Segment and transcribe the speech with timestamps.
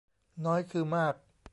[0.45, 1.15] น้อยคือมาก